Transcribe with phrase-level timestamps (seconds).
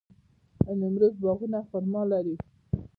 [0.65, 2.35] د نیمروز باغونه خرما لري.